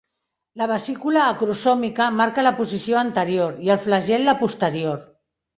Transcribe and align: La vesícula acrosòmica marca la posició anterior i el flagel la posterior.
La 0.61 0.67
vesícula 0.71 1.25
acrosòmica 1.33 2.09
marca 2.21 2.47
la 2.47 2.53
posició 2.63 2.99
anterior 3.05 3.63
i 3.69 3.73
el 3.75 3.81
flagel 3.87 4.29
la 4.31 4.37
posterior. 4.45 4.99